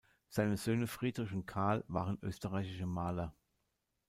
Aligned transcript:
Seine 0.29 0.57
Söhne 0.57 0.87
Friedrich 0.87 1.31
und 1.31 1.45
Carl 1.45 1.83
waren 1.87 2.17
österreichische 2.23 2.87
Maler. 2.87 3.35